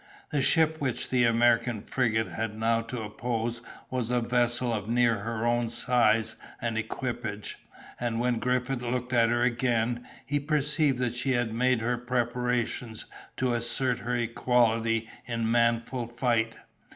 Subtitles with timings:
[0.31, 3.61] The ship which the American frigate had now to oppose
[3.91, 7.59] was a vessel of near her own size and equipage;
[7.99, 13.05] and when Griffith looked at her again, he perceived that she had made her preparations
[13.37, 16.55] to assert her equality in manful fight.